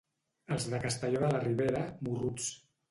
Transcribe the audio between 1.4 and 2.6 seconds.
Ribera, morruts.